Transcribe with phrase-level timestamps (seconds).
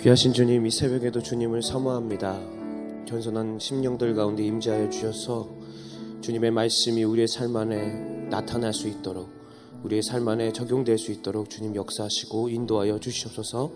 [0.00, 2.38] 귀하신 주님 이 새벽에도 주님을 사모합니다.
[3.06, 5.48] 겸손한 심령들 가운데 임재하여 주셔서
[6.20, 9.28] 주님의 말씀이 우리의 삶 안에 나타날 수 있도록
[9.82, 13.72] 우리의 삶 안에 적용될 수 있도록 주님 역사하시고 인도하여 주시옵소서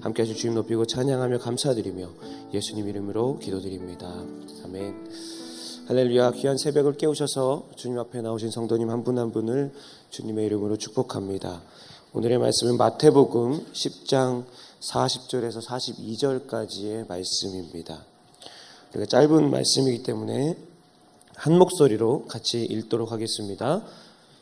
[0.00, 2.10] 함께 하신 주님 높이고 찬양하며 감사드리며
[2.54, 4.24] 예수님 이름으로 기도드립니다.
[4.64, 5.08] 아멘.
[5.88, 9.72] 할렐루야 귀한 새벽을 깨우셔서 주님 앞에 나오신 성도님 한 분한 분을
[10.10, 11.62] 주님의 이름으로 축복합니다.
[12.12, 14.44] 오늘의 말씀은 마태복음 10장
[14.82, 18.04] 40절에서 42절까지의 말씀입니다.
[18.90, 20.56] 우리가 짧은 말씀이기 때문에
[21.34, 23.84] 한 목소리로 같이 읽도록 하겠습니다.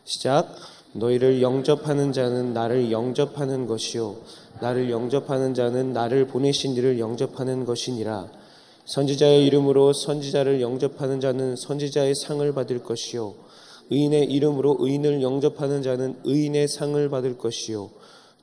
[0.04, 0.54] 시작.
[0.92, 4.16] 너희를 영접하는 자는 나를 영접하는 것이요
[4.60, 8.28] 나를 영접하는 자는 나를 보내신 이를 영접하는 것이니라.
[8.86, 13.34] 선지자의 이름으로 선지자를 영접하는 자는 선지자의 상을 받을 것이요
[13.90, 17.90] 의인의 이름으로 의인을 영접하는 자는 의인의 상을 받을 것이요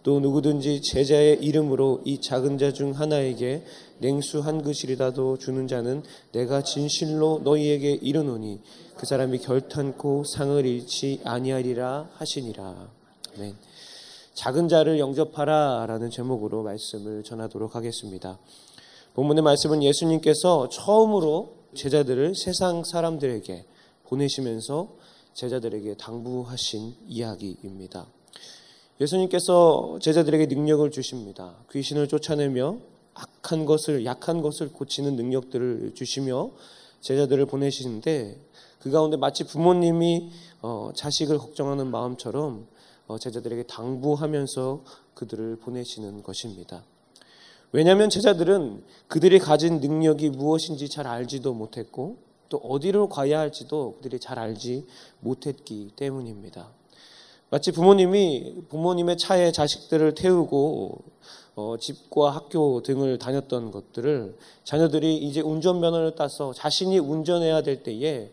[0.07, 3.65] 또 누구든지 제자의 이름으로 이 작은 자 중 하나에게
[3.99, 8.61] 냉수 한 그릇이라도 주는 자는 내가 진실로 너희에게 이르노니
[8.95, 12.89] 그 사람이 결탄코 상을 잃지 아니하리라 하시니라.
[13.35, 13.55] 아멘.
[14.33, 18.39] 작은 자를 영접하라라는 제목으로 말씀을 전하도록 하겠습니다.
[19.13, 23.65] 본문의 말씀은 예수님께서 처음으로 제자들을 세상 사람들에게
[24.05, 24.87] 보내시면서
[25.33, 28.07] 제자들에게 당부하신 이야기입니다.
[28.99, 31.55] 예수님께서 제자들에게 능력을 주십니다.
[31.71, 32.77] 귀신을 쫓아내며
[33.13, 36.51] 악한 것을 약한 것을 고치는 능력들을 주시며
[37.01, 38.39] 제자들을 보내시는데
[38.79, 40.31] 그 가운데 마치 부모님이
[40.61, 42.67] 어, 자식을 걱정하는 마음처럼
[43.07, 46.83] 어, 제자들에게 당부하면서 그들을 보내시는 것입니다.
[47.71, 52.17] 왜냐하면 제자들은 그들이 가진 능력이 무엇인지 잘 알지도 못했고
[52.49, 54.85] 또 어디로 가야 할지도 그들이 잘 알지
[55.19, 56.69] 못했기 때문입니다.
[57.49, 60.97] 마치 부모님이 부모님의 차에 자식들을 태우고
[61.55, 68.31] 어, 집과 학교 등을 다녔던 것들을 자녀들이 이제 운전면허를 따서 자신이 운전해야 될 때에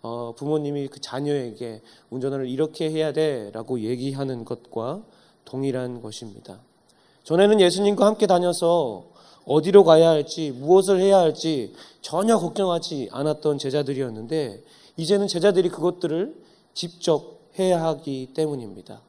[0.00, 5.02] 어, 부모님이 그 자녀에게 운전을 이렇게 해야 돼라고 얘기하는 것과
[5.44, 6.60] 동일한 것입니다.
[7.24, 9.04] 전에는 예수님과 함께 다녀서
[9.44, 14.62] 어디로 가야 할지 무엇을 해야 할지 전혀 걱정하지 않았던 제자들이었는데
[14.96, 16.34] 이제는 제자들이 그것들을
[16.72, 19.02] 직접 해야 하기 때문입니다.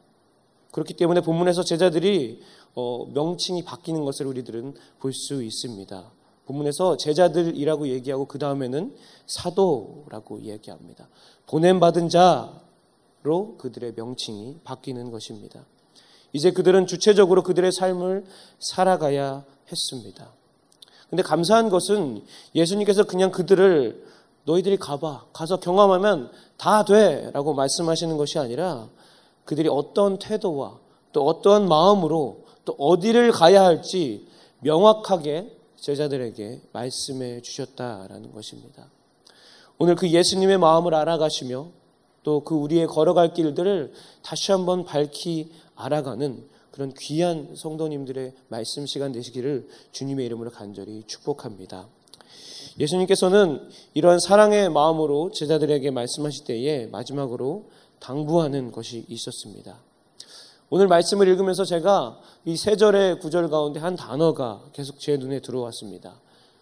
[0.72, 2.42] 그렇기 때문에 본문에서 제자들이
[2.76, 6.12] 어, 명칭이 바뀌는 것을 우리들은 볼 수 있습니다.
[6.46, 8.96] 본문에서 제자들이라고 얘기하고 그 다음에는
[9.26, 11.08] 사도라고 얘기합니다.
[11.48, 15.66] 보냄 받은 자로 그들의 명칭이 바뀌는 것입니다.
[16.34, 18.26] 이제 그들은 주체적으로 그들의 삶을
[18.60, 20.34] 살아가야 했습니다.
[21.10, 22.24] 근데 감사한 것은
[22.54, 24.06] 예수님께서 그냥 그들을
[24.46, 25.28] 너희들이 가봐.
[25.34, 27.30] 가서 경험하면 다 돼.
[27.34, 28.90] 라고 말씀하시는 것이 아니라
[29.44, 30.80] 그들이 어떤 태도와
[31.12, 34.28] 또 어떠한 마음으로 또 어디를 가야 할지
[34.62, 38.90] 명확하게 제자들에게 말씀해 주셨다라는 것입니다.
[39.78, 41.68] 오늘 그 예수님의 마음을 알아가시며
[42.24, 49.68] 또 그 우리의 걸어갈 길들을 다시 한번 밝히 알아가는 그런 귀한 성도님들의 말씀 시간 되시기를
[49.92, 51.88] 주님의 이름으로 간절히 축복합니다.
[52.80, 57.70] 예수님께서는 이러한 사랑의 마음으로 제자들에게 말씀하실 때에 마지막으로
[58.00, 59.78] 당부하는 것이 있었습니다.
[60.70, 66.20] 오늘 말씀을 읽으면서 제가 이 세 절의 구절 가운데 한 단어가 계속 제 눈에 들어왔습니다.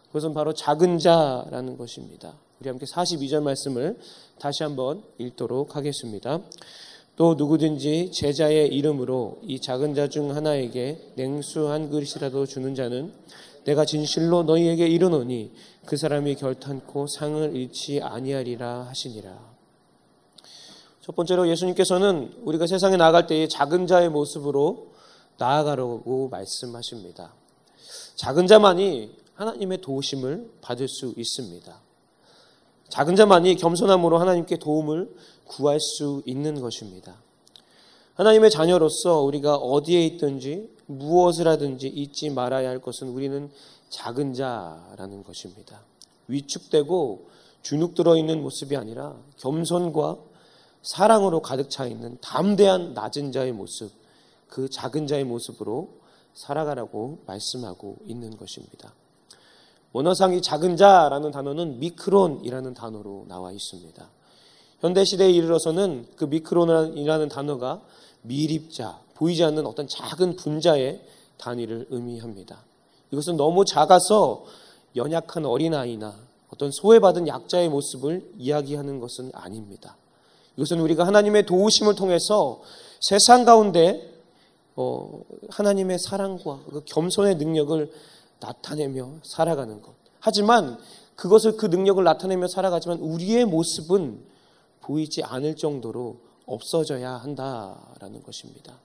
[0.07, 2.35] 그것은 바로 작은 자라는 것입니다.
[2.59, 3.97] 우리 함께 42절 말씀을
[4.39, 6.39] 다시 한번 읽도록 하겠습니다.
[7.15, 13.11] 또 누구든지 제자의 이름으로 이 작은 자 중 하나에게 냉수 한 그릇이라도 주는 자는
[13.65, 15.53] 내가 진실로 너희에게 이르노니
[15.85, 19.53] 그 사람이 결탄코 상을 잃지 아니하리라 하시니라.
[21.01, 24.93] 첫 번째로 예수님께서는 우리가 세상에 나갈 때의 작은 자의 모습으로
[25.37, 27.33] 나아가라고 말씀하십니다.
[28.15, 31.81] 작은 자만이 하나님의 도우심을 받을 수 있습니다.
[32.89, 37.22] 작은 자만이 겸손함으로 하나님께 도움을 구할 수 있는 것입니다.
[38.15, 43.49] 하나님의 자녀로서 우리가 어디에 있든지 무엇을 하든지 잊지 말아야 할 것은 우리는
[43.89, 45.81] 작은 자라는 것입니다.
[46.27, 47.29] 위축되고
[47.63, 50.17] 주눅 들어 있는 모습이 아니라 겸손과
[50.83, 53.91] 사랑으로 가득 차 있는 담대한 낮은 자의 모습,
[54.47, 55.89] 그 작은 자의 모습으로
[56.33, 58.93] 살아가라고 말씀하고 있는 것입니다.
[59.91, 64.09] 원어상 이 작은 자라는 단어는 미크론이라는 단어로 나와 있습니다.
[64.81, 67.81] 현대 시대에 이르러서는 그 미크론이라는 단어가
[68.23, 71.01] 미립자, 보이지 않는 어떤 작은 분자의
[71.37, 72.63] 단위를 의미합니다.
[73.11, 74.45] 이것은 너무 작아서
[74.95, 76.15] 연약한 어린아이나
[76.49, 79.97] 어떤 소외받은 약자의 모습을 이야기하는 것은 아닙니다.
[80.55, 82.61] 이것은 우리가 하나님의 도우심을 통해서
[82.99, 84.11] 세상 가운데
[84.75, 87.91] 어, 하나님의 사랑과 그 겸손의 능력을
[88.39, 89.93] 나타내며 살아가는 것.
[90.19, 90.77] 하지만
[91.15, 94.23] 그것을 그 능력을 나타내며 살아가지만 우리의 모습은
[94.81, 98.79] 보이지 않을 정도로 없어져야 한다라는 것입니다.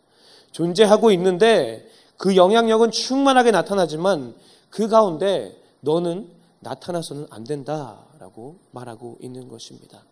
[0.52, 4.34] 존재하고 있는데 그 영향력은 충만하게 나타나지만
[4.70, 6.28] 그 가운데 너는
[6.60, 10.02] 나타나서는 안 된다라고 말하고 있는 것입니다.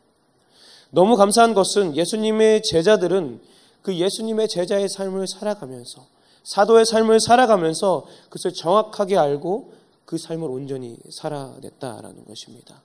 [0.90, 3.40] 너무 감사한 것은 예수님의 제자들은
[3.82, 6.06] 그 예수님의 제자의 삶을 살아가면서
[6.44, 9.72] 사도의 삶을 살아가면서 그것을 정확하게 알고
[10.04, 12.82] 그 삶을 온전히 살아냈다라는 것입니다.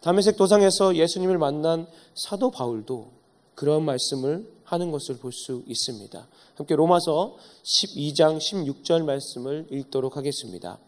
[0.00, 3.21] 담에색 도상에서 예수님을 만난 사도 바울도
[3.54, 6.26] 그런 말씀을 하는 것을 볼 수 있습니다.
[6.54, 10.78] 함께 로마서 12장 16절 말씀을 읽도록 하겠습니다.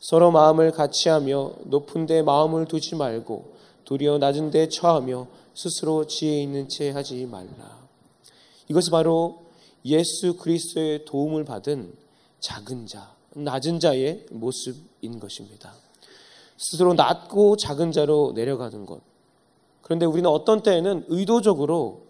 [0.00, 3.54] 서로 마음을 같이 하며 높은 데 마음을 두지 말고
[3.84, 7.86] 도리어 낮은 데 처하며 스스로 지혜 있는 채 하지 말라.
[8.68, 9.42] 이것이 바로
[9.84, 11.94] 예수 그리스도의 도움을 받은
[12.40, 15.74] 작은 자, 낮은 자의 모습인 것입니다.
[16.56, 19.11] 스스로 낮고 작은 자로 내려가는 것.
[19.82, 22.02] 그런데 우리는 어떤 때에는 의도적으로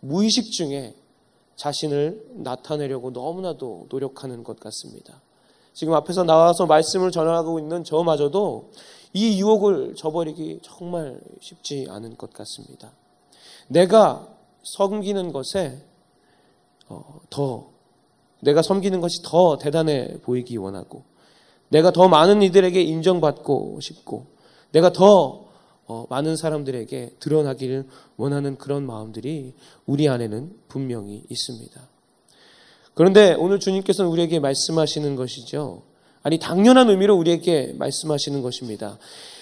[0.00, 0.94] 무의식 중에
[1.56, 5.20] 자신을 나타내려고 너무나도 노력하는 것 같습니다.
[5.74, 8.70] 지금 앞에서 나와서 말씀을 전하고 있는 저마저도
[9.12, 12.92] 이 유혹을 저버리기 정말 쉽지 않은 것 같습니다.
[13.68, 14.26] 내가
[14.62, 15.82] 섬기는 것에
[16.88, 17.68] 어, 더
[18.40, 21.02] 내가 섬기는 것이 더 대단해 보이기 원하고
[21.68, 24.26] 내가 더 많은 이들에게 인정받고 싶고
[24.72, 25.49] 내가 더
[25.90, 27.84] 어, 많은 사람들에게 드러나기를
[28.16, 29.54] 원하는 그런 마음들이
[29.86, 31.80] 우리 안에는 분명히 있습니다.
[32.94, 35.82] 그런데 오늘 주님께서는 우리에게 말씀하시는 것이죠.
[36.22, 38.98] 아니 당연한 의미로 우리에게 말씀하시는 것입니다.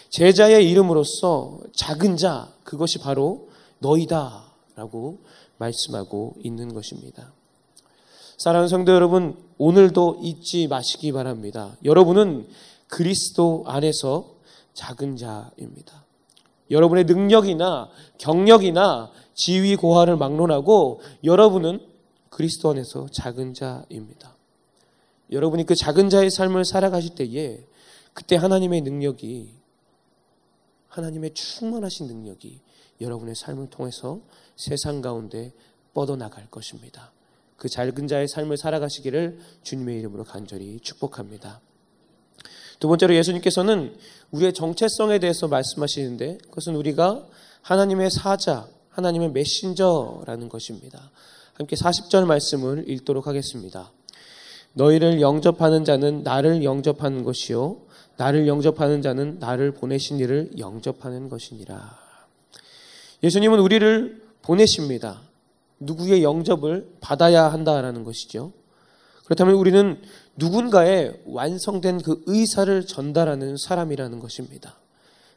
[0.09, 3.51] 제자의 이름으로서 작은 자 그것이 바로
[3.81, 5.19] 너희다 라고
[5.59, 7.35] 말씀하고 있는 것입니다.
[8.39, 11.77] 사랑하는 성도 여러분, 오늘도 잊지 마시기 바랍니다.
[11.85, 12.49] 여러분은
[12.87, 14.37] 그리스도 안에서
[14.73, 16.08] 작은 자입니다.
[16.71, 17.89] 여러분의 능력이나
[18.19, 21.81] 경력이나 지위 고하를 막론하고 여러분은
[22.31, 24.37] 그리스도 안에서 작은 자입니다.
[25.31, 27.65] 여러분이 그 작은 자의 삶을 살아가실 때에
[28.13, 29.55] 그때 하나님의 능력이
[30.89, 32.61] 하나님의 충만하신 능력이
[33.01, 34.21] 여러분의 삶을 통해서
[34.57, 35.53] 세상 가운데
[35.95, 37.13] 뻗어나갈 것입니다.
[37.57, 41.61] 그 작은 자의 삶을 살아가시기를 주님의 이름으로 간절히 축복합니다.
[42.79, 43.97] 두 번째로 예수님께서는
[44.31, 47.27] 우리의 정체성에 대해서 말씀하시는데 그것은 우리가
[47.63, 51.11] 하나님의 사자, 하나님의 메신저라는 것입니다.
[51.55, 53.91] 함께 40절 말씀을 읽도록 하겠습니다.
[54.75, 57.79] 너희를 영접하는 자는 나를 영접하는 것이요
[58.17, 61.99] 나를 영접하는 자는 나를 보내신 이를 영접하는 것이니라.
[63.23, 65.21] 예수님은 우리를 보내십니다.
[65.81, 68.53] 누구의 영접을 받아야 한다라는 것이죠.
[69.29, 70.01] 그렇다면 우리는
[70.37, 74.77] 누군가의 완성된 그 의사를 전달하는 사람이라는 것입니다.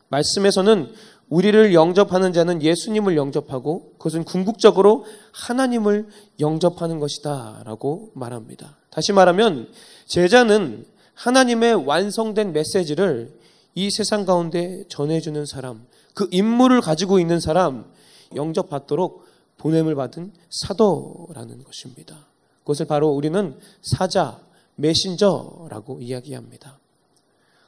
[0.07, 0.93] 말씀에서는
[1.27, 6.07] 우리를 영접하는 자는 예수님을 영접하고 그것은 궁극적으로 하나님을
[6.39, 8.77] 영접하는 것이다 라고 말합니다.
[8.91, 9.67] 다시 말하면
[10.05, 13.37] 제자는 하나님의 완성된 메시지를
[13.75, 17.91] 이 세상 가운데 전해주는 사람, 그 임무를 가지고 있는 사람
[18.35, 19.25] 영접받도록
[19.57, 22.30] 보냄을 받은 사도라는 것입니다.
[22.61, 24.39] 그것을 바로 우리는 사자,
[24.75, 26.79] 메신저라고 이야기합니다.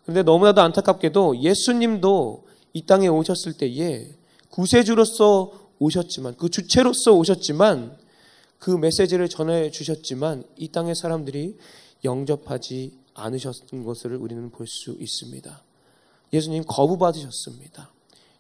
[0.04, 4.16] 그런데 너무나도 안타깝게도 예수님도 이 땅에 오셨을 때에
[4.50, 7.98] 구세주로서 오셨지만 그 주체로서 오셨지만
[8.60, 11.58] 그 메시지를 전해 주셨지만 이 땅의 사람들이
[12.04, 15.62] 영접하지 않으셨던 것을 우리는 볼 수 있습니다.
[16.32, 17.92] 예수님 거부받으셨습니다.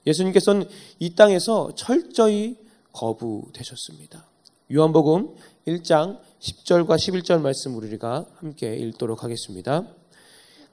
[0.07, 0.67] 예수님께서는
[0.99, 2.57] 이 땅에서 철저히
[2.91, 4.25] 거부되셨습니다.
[4.73, 5.35] 요한복음
[5.67, 9.85] 1장 10절과 11절 말씀 우리가 함께 읽도록 하겠습니다.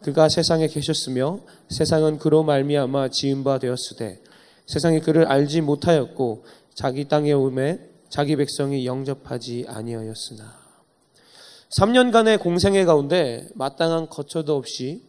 [0.03, 4.21] 그가 세상에 계셨으며 세상은 그로 말미암아 지은 바 되었으되
[4.67, 6.45] 세상이 그를 알지 못하였고
[6.75, 7.79] 자기 땅에 오매
[8.09, 10.59] 자기 백성이 영접하지 아니하였으나
[11.79, 15.03] 3년간의 공생애 가운데 마땅한 거처도 없이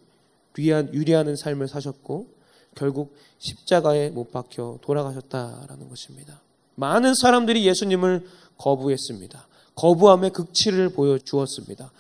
[0.60, 2.28] 유리하는 삶을 사셨고
[2.76, 6.42] 결국 십자가에 못 박혀 돌아가셨다라는 것입니다.
[6.76, 9.48] 많은 사람들이 예수님을 거부했습니다.
[9.76, 11.92] 거부함의 극치를 보여주었습니다.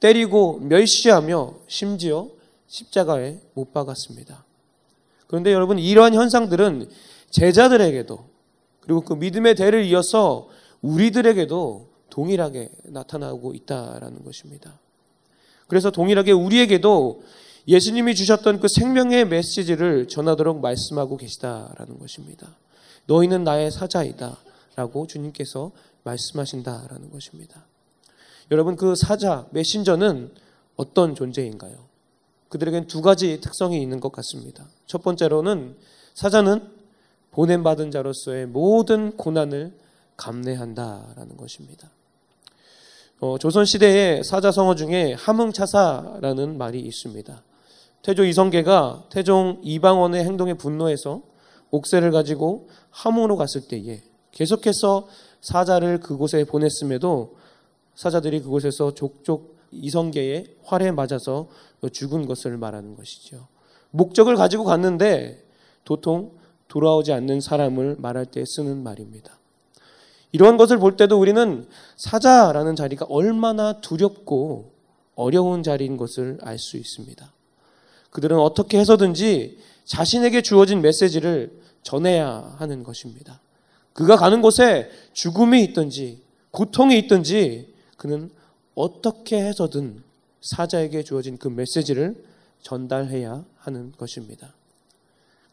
[0.00, 2.28] 때리고 멸시하며 심지어
[2.66, 4.44] 십자가에 못 박았습니다.
[5.26, 6.88] 그런데 여러분 이러한 현상들은
[7.30, 8.24] 제자들에게도
[8.80, 10.48] 그리고 그 믿음의 대를 이어서
[10.82, 14.78] 우리들에게도 동일하게 나타나고 있다라는 것입니다.
[15.68, 17.22] 그래서 동일하게 우리에게도
[17.68, 22.58] 예수님이 주셨던 그 생명의 메시지를 전하도록 말씀하고 계시다라는 것입니다.
[23.06, 24.36] 너희는 나의 사자이다.
[24.76, 25.72] 라고 주님께서
[26.04, 27.66] 말씀하신다라는 것입니다.
[28.50, 30.32] 여러분, 그 사자, 메신저는
[30.76, 31.76] 어떤 존재인가요?
[32.48, 34.66] 그들에겐 두 가지 특성이 있는 것 같습니다.
[34.86, 35.76] 첫 번째로는
[36.14, 36.60] 사자는
[37.30, 39.72] 보냄받은 자로서의 모든 고난을
[40.16, 41.90] 감내한다라는 것입니다.
[43.20, 47.42] 어, 조선 시대의 사자성어 중에 함흥차사라는 말이 있습니다.
[48.02, 51.22] 태조 이성계가 태종 이방원의 행동에 분노해서
[51.70, 54.02] 옥새를 가지고 함흥으로 갔을 때에
[54.32, 55.08] 계속해서
[55.40, 57.36] 사자를 그곳에 보냈음에도
[57.94, 61.48] 사자들이 그곳에서 족족 이성계의 활에 맞아서
[61.90, 63.48] 죽은 것을 말하는 것이죠.
[63.90, 65.44] 목적을 가지고 갔는데
[65.84, 66.32] 도통
[66.68, 69.38] 돌아오지 않는 사람을 말할 때 쓰는 말입니다.
[70.32, 74.72] 이러한 것을 볼 때도 우리는 사자라는 자리가 얼마나 두렵고
[75.14, 77.32] 어려운 자리인 것을 알 수 있습니다.
[78.10, 83.40] 그들은 어떻게 해서든지 자신에게 주어진 메시지를 전해야 하는 것입니다.
[83.92, 88.30] 그가 가는 곳에 죽음이 있든지 고통이 있든지 그는
[88.74, 90.02] 어떻게 해서든
[90.40, 92.16] 사자에게 주어진 그 메시지를
[92.62, 94.54] 전달해야 하는 것입니다.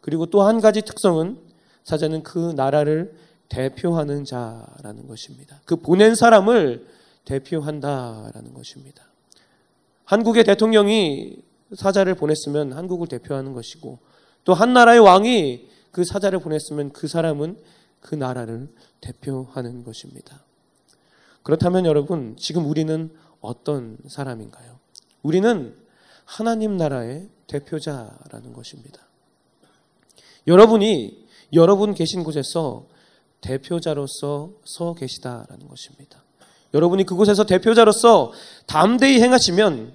[0.02, 1.38] 그리고 또 한 가지 특성은
[1.84, 3.14] 사자는 그 나라를
[3.50, 5.60] 대표하는 자라는 것입니다.
[5.66, 6.88] 그 보낸 사람을
[7.26, 9.04] 대표한다라는 것입니다.
[10.06, 11.38] 한국의 대통령이
[11.76, 14.00] 사자를 보냈으면 한국을 대표하는 것이고
[14.44, 17.58] 또 한 나라의 왕이 그 사자를 보냈으면 그 사람은
[18.00, 18.70] 그 나라를
[19.02, 20.44] 대표하는 것입니다.
[21.44, 24.80] 그렇다면 여러분, 지금 우리는 어떤 사람인가요?
[25.24, 25.76] 우리는
[26.26, 29.02] 하나님 나라의 대표자라는 것입니다.
[30.48, 32.86] 여러분이 여러분 계신 곳에서
[33.42, 36.24] 대표자로서 서 계시다라는 것입니다.
[36.74, 38.32] 여러분이 그곳에서 대표자로서
[38.68, 39.94] 담대히 행하시면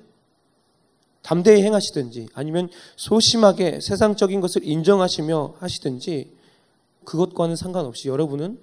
[1.23, 6.34] 담대히 행하시든지 아니면 소심하게 세상적인 것을 인정하시며 하시든지
[7.05, 8.59] 그것과는 상관없이 여러분은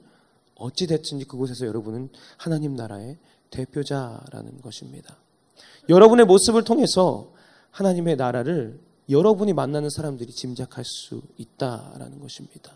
[0.56, 3.18] 어찌 됐든지 그곳에서 여러분은 하나님 나라의
[3.50, 5.18] 대표자라는 것입니다.
[5.90, 7.32] 여러분의 모습을 통해서
[7.72, 8.80] 하나님의 나라를
[9.10, 12.72] 여러분이 만나는 사람들이 짐작할 수 있다라는 것입니다.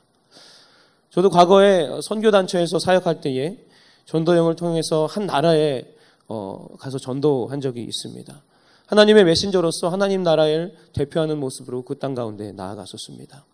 [1.12, 3.58] 저도 과거에 선교단체에서 사역할 때에
[4.06, 5.86] 전도형을 통해서 한 나라에
[6.28, 8.44] 어, 가서 전도한 적이 있습니다.
[8.88, 13.46] 하나님의 메신저로서 하나님 나라를 대표하는 모습으로 그 땅 가운데 나아갔었습니다.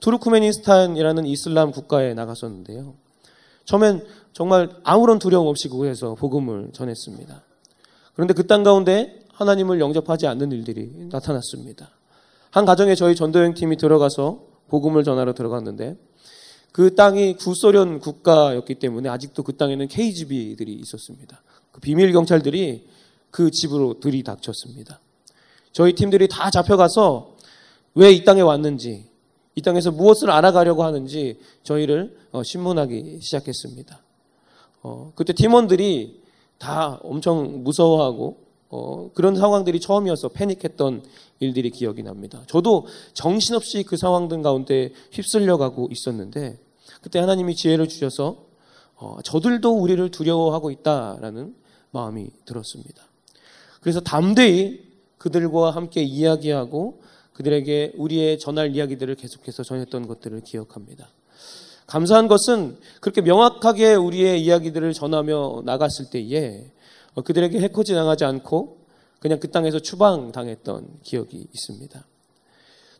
[0.00, 2.94] 투르크메니스탄이라는 이슬람 국가에 나갔었는데요.
[3.64, 7.42] 처음엔 정말 아무런 두려움 없이 그곳에서 복음을 전했습니다.
[8.14, 11.90] 그런데 그 땅 가운데 하나님을 영접하지 않는 일들이 나타났습니다.
[12.50, 15.96] 한 가정에 저희 전도형 팀이 들어가서 복음을 전하러 들어갔는데
[16.72, 21.42] 그 땅이 구소련 국가였기 때문에 아직도 그 땅에는 KGB들이 있었습니다.
[21.72, 22.88] 그 비밀 경찰들이
[23.30, 25.00] 그 집으로 들이닥쳤습니다.
[25.72, 27.36] 저희 팀들이 다 잡혀가서
[27.94, 29.09] 왜 이 땅에 왔는지,
[29.54, 34.00] 이 땅에서 무엇을 알아가려고 하는지 저희를 어, 신문하기 시작했습니다.
[34.82, 36.22] 어, 그때 팀원들이
[36.58, 38.38] 다 엄청 무서워하고
[38.68, 41.02] 어, 그런 상황들이 처음이어서 패닉했던
[41.40, 42.42] 일들이 기억이 납니다.
[42.46, 46.58] 저도 정신없이 그 상황들 가운데 휩쓸려 가고 있었는데
[47.02, 48.44] 그때 하나님이 지혜를 주셔서
[48.96, 51.54] 어, 저들도 우리를 두려워하고 있다라는
[51.90, 53.02] 마음이 들었습니다.
[53.80, 57.00] 그래서 담대히 그들과 함께 이야기하고
[57.32, 61.08] 그들에게 우리의 전할 이야기들을 계속해서 전했던 것들을 기억합니다.
[61.86, 66.70] 감사한 것은 그렇게 명확하게 우리의 이야기들을 전하며 나갔을 때에
[67.14, 68.78] 어, 그들에게 해코지 당하지 않고
[69.18, 72.06] 그냥 그 땅에서 추방당했던 기억이 있습니다.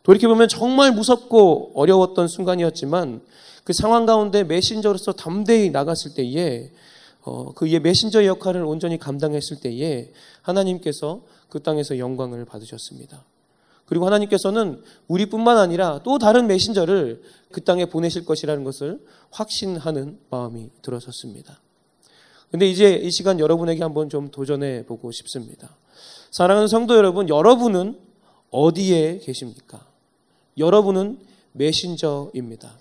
[0.03, 3.21] 돌이켜보면 정말 무섭고 어려웠던 순간이었지만
[3.63, 6.71] 그 상황 가운데 메신저로서 담대히 나갔을 때에
[7.21, 10.11] 어, 그의 메신저 역할을 온전히 감당했을 때에
[10.41, 13.23] 하나님께서 그 땅에서 영광을 받으셨습니다.
[13.85, 17.21] 그리고 하나님께서는 우리뿐만 아니라 또 다른 메신저를
[17.51, 18.99] 그 땅에 보내실 것이라는 것을
[19.31, 21.59] 확신하는 마음이 들어섰습니다.
[22.51, 25.75] 근데 이제 이 시간 여러분에게 한번 좀 도전해 보고 싶습니다.
[26.31, 27.97] 사랑하는 성도 여러분, 여러분은
[28.49, 29.85] 어디에 계십니까?
[30.57, 31.19] 여러분은
[31.53, 32.79] 메신저입니다.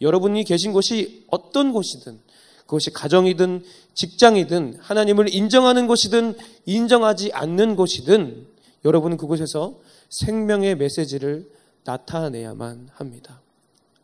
[0.00, 2.18] 여러분이 계신 곳이 어떤 곳이든
[2.60, 3.64] 그것이 가정이든
[3.94, 8.46] 직장이든 하나님을 인정하는 곳이든 인정하지 않는 곳이든
[8.84, 9.78] 여러분은 그곳에서
[10.10, 11.50] 생명의 메시지를
[11.84, 13.40] 나타내야만 합니다.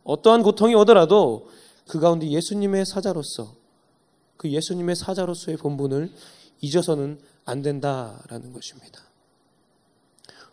[0.03, 1.49] 어떠한 고통이 오더라도
[1.87, 3.55] 그 가운데 예수님의 사자로서
[4.37, 6.11] 그 예수님의 사자로서의 본분을
[6.61, 9.01] 잊어서는 안 된다라는 것입니다.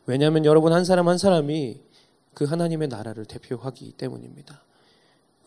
[0.06, 1.80] 왜냐하면 여러분 한 사람 한 사람이
[2.34, 4.62] 그 하나님의 나라를 대표하기 때문입니다.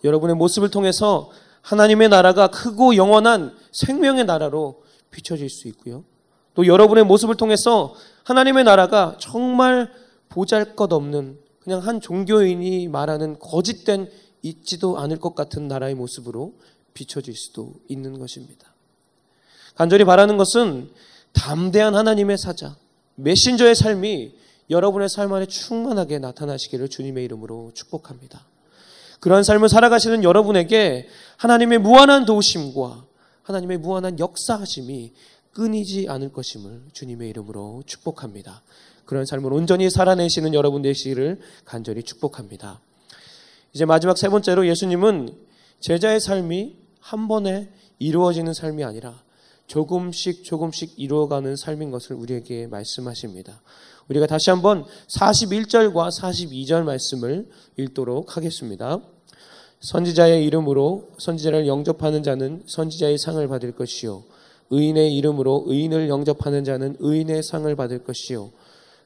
[0.04, 1.30] 여러분의 모습을 통해서
[1.62, 6.06] 하나님의 나라가 크고 영원한 생명의 나라로 비춰질 수 있고요.
[6.54, 7.94] 또 여러분의 모습을 통해서
[8.28, 9.90] 하나님의 나라가 정말
[10.28, 16.54] 보잘 것 없는 그냥 한 종교인이 말하는 거짓된 있지도 않을 것 같은 나라의 모습으로
[16.94, 18.74] 비춰질 수도 있는 것입니다.
[19.76, 20.90] 간절히 바라는 것은
[21.32, 22.76] 담대한 하나님의 사자,
[23.16, 24.36] 메신저의 삶이
[24.70, 28.46] 여러분의 삶 안에 충만하게 나타나시기를 주님의 이름으로 축복합니다.
[29.22, 31.08] 그러한 삶을 살아가시는 여러분에게
[31.38, 33.06] 하나님의 무한한 도우심과
[33.44, 35.14] 하나님의 무한한 역사하심이
[35.58, 38.62] 끊이지 않을 것임을 주님의 이름으로 축복합니다.
[39.06, 42.80] 그런 삶을 온전히 살아내시는 여러분 되시기를 간절히 축복합니다.
[43.74, 45.36] 이제 마지막 세 번째로 예수님은
[45.80, 49.24] 제자의 삶이 한 번에 이루어지는 삶이 아니라
[49.66, 53.64] 조금씩 조금씩 이루어가는 삶인 것을 우리에게 말씀하십니다.
[54.10, 59.02] 우리가 다시 한번 41절과 42절 말씀을 읽도록 하겠습니다.
[59.80, 64.37] 선지자의 이름으로 선지자를 영접하는 자는 선지자의 상을 받을 것이요.
[64.70, 68.52] 의인의 이름으로 의인을 영접하는 자는 의인의 상을 받을 것이요.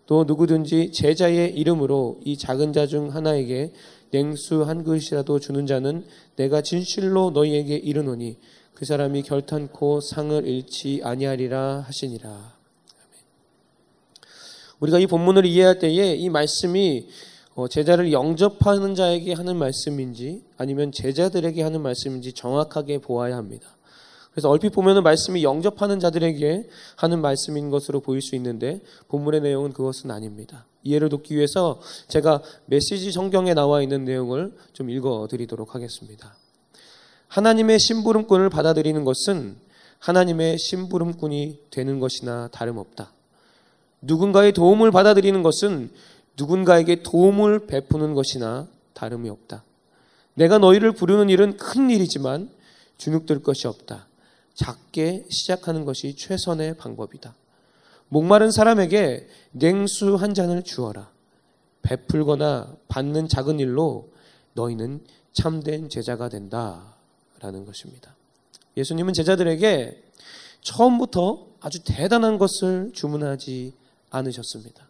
[0.07, 3.71] 또 누구든지 제자의 이름으로 이 작은 자 중 하나에게
[4.11, 8.37] 냉수 한 그릇이라도 주는 자는 내가 진실로 너희에게 이르노니
[8.73, 12.55] 그 사람이 결탄코 상을 잃지 아니하리라 하시니라.
[14.79, 17.07] 우리가 이 본문을 이해할 때에 이 말씀이
[17.53, 23.77] 어, 제자를 영접하는 자에게 하는 말씀인지 아니면 제자들에게 하는 말씀인지 정확하게 보아야 합니다.
[24.31, 30.09] 그래서 얼핏 보면은 말씀이 영접하는 자들에게 하는 말씀인 것으로 보일 수 있는데 본문의 내용은 그것은
[30.09, 30.65] 아닙니다.
[30.83, 36.35] 이해를 돕기 위해서 제가 메시지 성경에 나와 있는 내용을 좀 읽어 드리도록 하겠습니다.
[37.27, 39.57] 하나님의 심부름꾼을 받아들이는 것은
[39.99, 43.11] 하나님의 심부름꾼이 되는 것이나 다름없다.
[44.01, 45.91] 누군가의 도움을 받아들이는 것은
[46.37, 49.63] 누군가에게 도움을 베푸는 것이나 다름이 없다.
[50.33, 52.49] 내가 너희를 부르는 일은 큰 일이지만
[52.97, 54.07] 주눅들 것이 없다.
[54.53, 57.35] 작게 시작하는 것이 최선의 방법이다.
[58.09, 61.09] 목마른 사람에게 냉수 한 잔을 주어라.
[61.81, 64.09] 베풀거나 받는 작은 일로
[64.53, 66.95] 너희는 참된 제자가 된다.
[67.39, 68.15] 라는 것입니다.
[68.77, 70.03] 예수님은 제자들에게
[70.61, 73.73] 처음부터 아주 대단한 것을 주문하지
[74.11, 74.87] 않으셨습니다.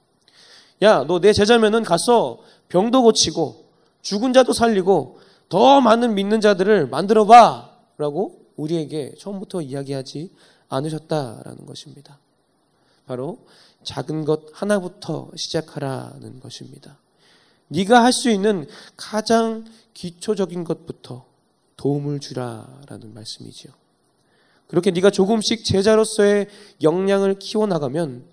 [0.81, 3.65] 야, 너 내 제자면은 가서 병도 고치고
[4.01, 7.71] 죽은 자도 살리고 더 많은 믿는 자들을 만들어 봐.
[7.97, 10.31] 라고 우리에게 처음부터 이야기하지
[10.69, 12.19] 않으셨다라는 것입니다.
[13.05, 13.39] 바로
[13.83, 16.99] 작은 것 하나부터 시작하라는 것입니다.
[17.67, 21.25] 네가 할 수 있는 가장 기초적인 것부터
[21.77, 23.71] 도움을 주라라는 말씀이지요.
[24.67, 26.47] 그렇게 네가 조금씩 제자로서의
[26.81, 28.25] 역량을 키워 나가면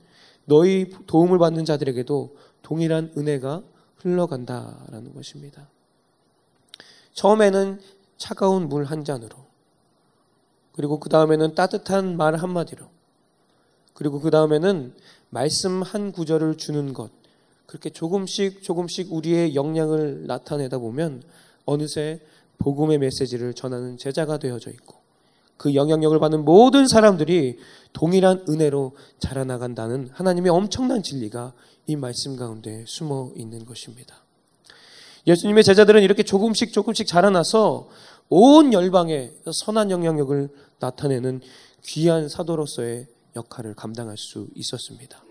[0.44, 3.62] 너희 도움을 받는 자들에게도 동일한 은혜가
[3.96, 5.68] 흘러간다라는 것입니다.
[7.14, 7.80] 처음에는
[8.16, 9.36] 차가운 물 한 잔으로,
[10.78, 12.86] 그리고 그 다음에는 따뜻한 말 한마디로,
[13.94, 14.94] 그리고 그 다음에는
[15.28, 17.10] 말씀 한 구절을 주는 것,
[17.66, 21.24] 그렇게 조금씩 조금씩 우리의 역량을 나타내다 보면
[21.64, 22.20] 어느새
[22.58, 24.94] 복음의 메시지를 전하는 제자가 되어져 있고
[25.56, 27.58] 그 영향력을 받는 모든 사람들이
[27.92, 31.54] 동일한 은혜로 자라나간다는 하나님의 엄청난 진리가
[31.88, 34.22] 이 말씀 가운데 숨어 있는 것입니다.
[35.26, 37.88] 예수님의 제자들은 이렇게 조금씩 조금씩 자라나서
[38.28, 40.48] 온 열방에 선한 영향력을
[40.80, 41.40] 나타내는
[41.84, 45.22] 귀한 사도로서의 역할을 감당할 수 있었습니다.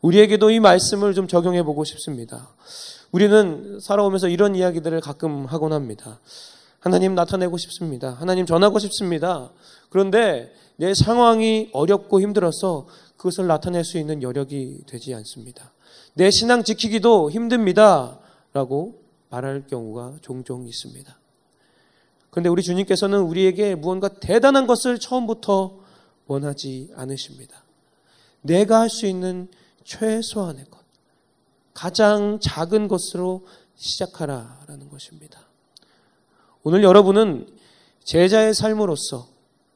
[0.00, 2.48] 우리에게도 이 말씀을 좀 적용해 보고 싶습니다.
[3.10, 6.20] 우리는 살아오면서 이런 이야기들을 가끔 하곤 합니다.
[6.80, 8.10] 하나님 나타내고 싶습니다.
[8.10, 9.50] 하나님 전하고 싶습니다.
[9.90, 15.72] 그런데 내 상황이 어렵고 힘들어서 그것을 나타낼 수 있는 여력이 되지 않습니다.
[16.14, 18.20] 내 신앙 지키기도 힘듭니다.
[18.52, 21.18] 라고 말할 경우가 종종 있습니다.
[22.38, 25.80] 그런데 우리 주님께서는 우리에게 무언가 대단한 것을 처음부터
[26.28, 27.64] 원하지 않으십니다.
[28.42, 29.48] 내가 할 수 있는
[29.82, 30.78] 최소한의 것,
[31.74, 35.48] 가장 작은 것으로 시작하라라는 것입니다.
[36.62, 37.48] 오늘 여러분은
[38.04, 39.26] 제자의 삶으로서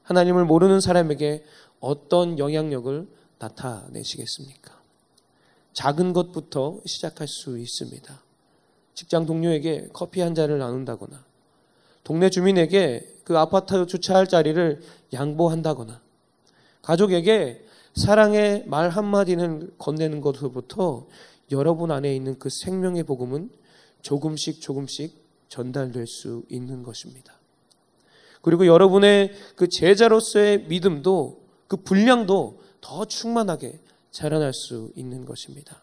[0.05, 1.42] 하나님을 모르는 사람에게
[1.81, 3.09] 어떤 영향력을
[3.40, 4.81] 나타내시겠습니까?
[5.72, 8.22] 작은 것부터 시작할 수 있습니다.
[8.94, 11.32] 직장 동료에게 커피 한 잔을 나눈다거나,
[12.05, 16.01] 동네 주민에게 그 아파트 주차할 자리를 양보한다거나,
[16.83, 21.07] 가족에게 사랑의 말 한마디는 건네는 것부터
[21.51, 23.51] 여러분 안에 있는 그 생명의 복음은
[24.01, 27.35] 조금씩 조금씩 전달될 수 있는 것입니다.
[28.41, 33.79] 그리고 여러분의 그 제자로서의 믿음도 그 분량도 더 충만하게
[34.11, 35.83] 자라날 수 있는 것입니다.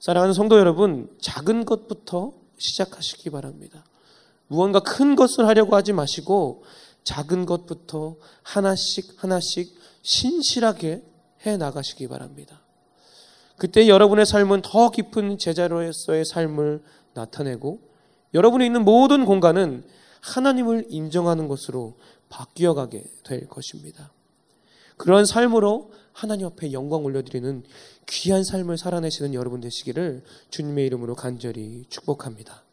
[0.00, 3.84] 사랑하는 성도 여러분, 작은 것부터 시작하시기 바랍니다.
[4.48, 6.64] 무언가 큰 것을 하려고 하지 마시고
[7.04, 11.02] 작은 것부터 하나씩 하나씩 신실하게
[11.46, 12.60] 해 나가시기 바랍니다.
[13.56, 16.82] 그때 여러분의 삶은 더 깊은 제자로서의 삶을
[17.14, 17.80] 나타내고
[18.34, 19.84] 여러분이 있는 모든 공간은
[20.20, 21.96] 하나님을 인정하는 것으로
[22.28, 24.12] 바뀌어 가게 될 것입니다.
[24.96, 27.62] 그러한 삶으로 하나님 앞에 영광 올려드리는
[28.06, 32.64] 귀한 삶을 살아내시는 여러분 되시기를 주님의 이름으로 간절히 축복합니다.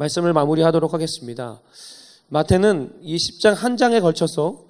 [0.00, 1.60] 말씀을 마무리하도록 하겠습니다.
[2.28, 4.64] 마태는 이 10장 한 장에 걸쳐서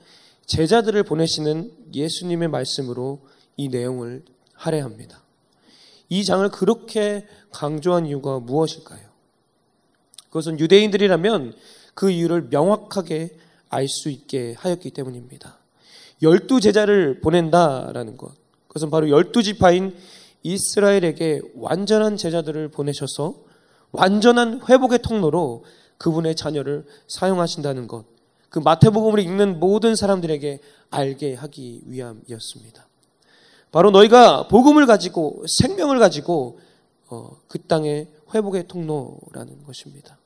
[0.47, 3.21] 제자들을 보내시는 예수님의 말씀으로
[3.57, 5.23] 이 내용을 할애합니다.
[6.09, 9.09] 이 장을 그렇게 강조한 이유가 무엇일까요?
[10.27, 11.55] 그것은 유대인들이라면
[11.95, 13.37] 그 이유를 명확하게
[13.69, 15.59] 알 수 있게 하였기 때문입니다.
[16.23, 18.33] 열두 제자를 보낸다라는 것.
[18.67, 19.95] 그것은 바로 열두 지파인
[20.43, 23.50] 이스라엘에게 완전한 제자들을 보내셔서
[23.93, 25.65] 완전한 회복의 통로로
[25.99, 28.05] 그분의 자녀를 사용하신다는 것.
[28.49, 32.87] 그 마태복음을 읽는 모든 사람들에게 알게 하기 위함이었습니다.
[33.71, 36.59] 바로 너희가 복음을 가지고 생명을 가지고
[37.09, 40.19] 어, 그 땅의 회복의 통로라는 것입니다.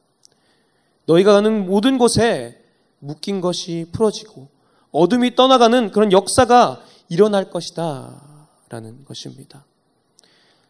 [1.07, 2.63] 너희가 가는 모든 곳에
[2.99, 4.49] 묶인 것이 풀어지고
[4.91, 8.35] 어둠이 떠나가는 그런 역사가 일어날 것이다.
[8.69, 9.67] 라는 것입니다.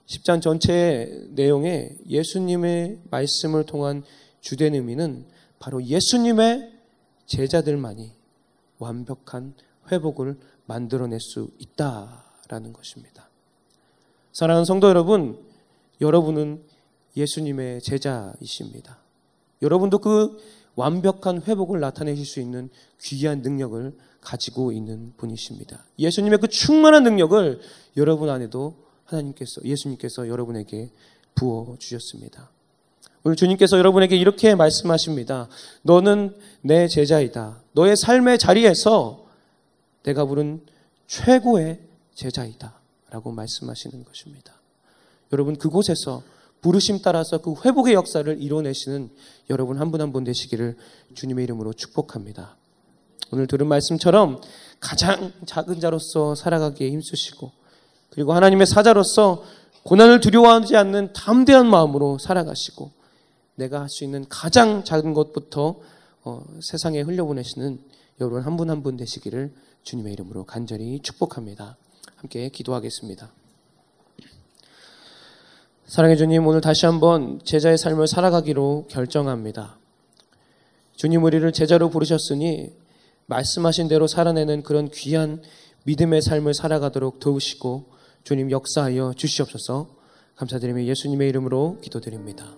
[0.06, 4.02] 10장 전체의 내용에 예수님의 말씀을 통한
[4.40, 5.24] 주된 의미는
[5.58, 6.72] 바로 예수님의
[7.26, 8.12] 제자들만이
[8.78, 9.54] 완벽한
[9.90, 13.28] 회복을 만들어낼 수 있다라는 것입니다.
[14.32, 15.38] 사랑하는 성도 여러분,
[16.00, 16.62] 여러분은
[17.16, 18.98] 예수님의 제자이십니다.
[19.62, 20.36] 여러분도 그
[20.74, 22.68] 완벽한 회복을 나타내실 수 있는
[23.00, 25.84] 귀한 능력을 가지고 있는 분이십니다.
[25.98, 27.60] 예수님의 그 충만한 능력을
[27.96, 30.90] 여러분 안에도 하나님께서, 예수님께서 여러분에게
[31.34, 32.50] 부어 주셨습니다.
[33.22, 35.48] 오늘 주님께서 여러분에게 이렇게 말씀하십니다.
[35.82, 37.60] 너는 내 제자이다.
[37.72, 39.26] 너의 삶의 자리에서
[40.02, 40.60] 내가 부른
[41.06, 41.80] 최고의
[42.14, 42.74] 제자이다.
[43.10, 44.52] 라고 말씀하시는 것입니다.
[45.32, 46.22] 여러분, 그곳에서
[46.60, 49.10] 부르심 따라서 그 회복의 역사를 이뤄내시는
[49.50, 50.76] 여러분 한 분 한 분 되시기를
[51.14, 52.56] 주님의 이름으로 축복합니다.
[53.30, 54.40] 오늘 들은 말씀처럼
[54.80, 57.52] 가장 작은 자로서 살아가기에 힘쓰시고
[58.14, 59.42] 그리고 하나님의 사자로서
[59.82, 62.90] 고난을 두려워하지 않는 담대한 마음으로 살아가시고
[63.56, 65.80] 내가 할 수 있는 가장 작은 것부터
[66.22, 67.78] 어, 세상에 흘려보내시는
[68.20, 71.76] 여러분 한분 한분 되시기를 주님의 이름으로 간절히 축복합니다.
[72.16, 73.30] 함께 기도하겠습니다.
[75.86, 79.76] 사랑해 주님, 오늘 다시 한번 제자의 삶을 살아가기로 결정합니다.
[80.96, 82.72] 주님 우리를 제자로 부르셨으니
[83.26, 85.42] 말씀하신 대로 살아내는 그런 귀한
[85.82, 87.93] 믿음의 삶을 살아가도록 도우시고
[88.24, 89.86] 주님 역사하여 주시옵소서
[90.36, 92.56] 감사드리며 예수님의 이름으로 기도드립니다.